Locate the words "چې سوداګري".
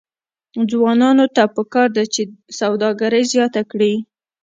2.13-3.23